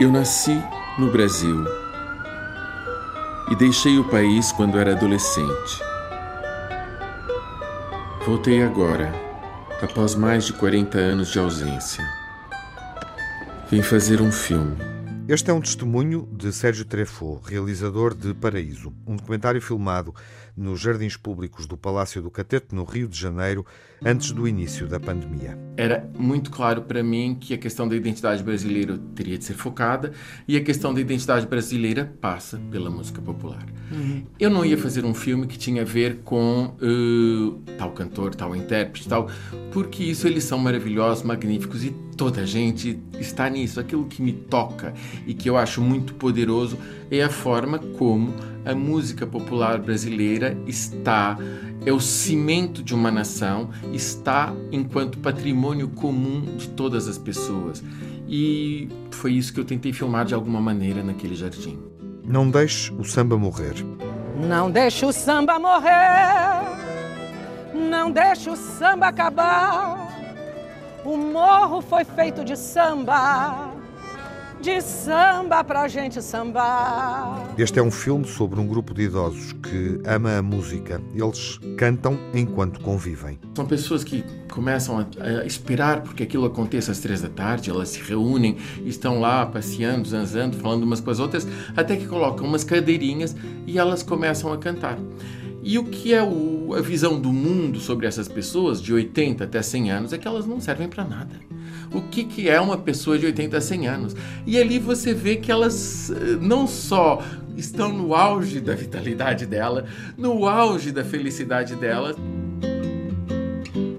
[0.00, 0.58] Eu nasci
[0.98, 1.62] no Brasil
[3.50, 5.82] e deixei o país quando era adolescente.
[8.24, 9.12] Voltei agora,
[9.82, 12.02] após mais de 40 anos de ausência.
[13.70, 14.89] Vim fazer um filme.
[15.30, 20.12] Este é um testemunho de Sérgio Treffaut, realizador de Paraíso, um documentário filmado
[20.56, 23.64] nos jardins públicos do Palácio do Catete, no Rio de Janeiro,
[24.04, 25.56] antes do início da pandemia.
[25.76, 30.12] Era muito claro para mim que a questão da identidade brasileira teria de ser focada
[30.48, 33.64] e a questão da identidade brasileira passa pela música popular.
[33.92, 34.26] Uhum.
[34.38, 37.39] Eu não ia fazer um filme que tinha a ver com uh,
[37.90, 39.28] tal cantor, tal intérprete, tal,
[39.72, 43.80] porque isso eles são maravilhosos, magníficos e toda a gente está nisso.
[43.80, 44.94] Aquilo que me toca
[45.26, 46.78] e que eu acho muito poderoso
[47.10, 48.32] é a forma como
[48.64, 51.36] a música popular brasileira está,
[51.84, 57.82] é o cimento de uma nação, está enquanto patrimônio comum de todas as pessoas.
[58.28, 61.78] E foi isso que eu tentei filmar de alguma maneira naquele jardim.
[62.22, 63.74] Não deixe o samba morrer.
[64.36, 66.59] Não deixe o samba morrer.
[67.74, 70.08] Não deixe o samba acabar.
[71.04, 73.80] O morro foi feito de samba
[74.60, 77.54] de samba pra gente sambar.
[77.56, 81.00] Este é um filme sobre um grupo de idosos que ama a música.
[81.14, 83.38] Eles cantam enquanto convivem.
[83.56, 88.02] São pessoas que começam a, esperar porque aquilo aconteça às três da tarde, elas se
[88.02, 93.34] reúnem, estão lá passeando, zanzando, falando umas com as outras, até que colocam umas cadeirinhas
[93.66, 94.98] e elas começam a cantar.
[95.62, 99.60] E o que é o, a visão do mundo sobre essas pessoas de 80 até
[99.60, 101.38] 100 anos é que elas não servem para nada
[101.92, 104.16] o que, que é uma pessoa de 80 a 100 anos.
[104.46, 107.22] E ali você vê que elas eh, não só
[107.56, 109.84] estão no auge da vitalidade dela,
[110.16, 112.14] no auge da felicidade dela.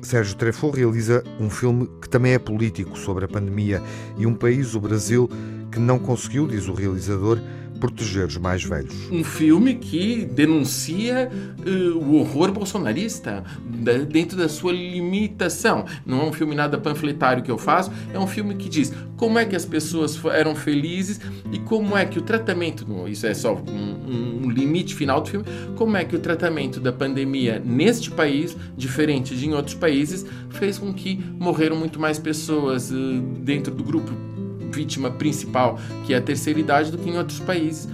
[0.00, 3.82] Sérgio Treffaut realiza um filme que também é político sobre a pandemia
[4.16, 5.28] e um país, o Brasil,
[5.70, 7.38] que não conseguiu, diz o realizador,
[7.82, 8.94] proteger os mais velhos.
[9.10, 11.28] Um filme que denuncia
[11.66, 15.84] uh, o horror bolsonarista da, dentro da sua limitação.
[16.06, 19.36] Não é um filme nada panfletário que eu faço, é um filme que diz como
[19.36, 21.20] é que as pessoas eram felizes
[21.50, 25.46] e como é que o tratamento, isso é só um, um limite final do filme,
[25.74, 30.78] como é que o tratamento da pandemia neste país, diferente de em outros países, fez
[30.78, 34.12] com que morreram muito mais pessoas uh, dentro do grupo
[34.72, 37.88] vítima principal, que é a terceira idade, do que em outros países.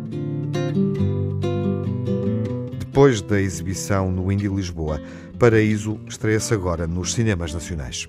[2.78, 5.00] Depois da exibição no Indy Lisboa,
[5.38, 8.08] Paraíso estreia-se agora nos cinemas nacionais.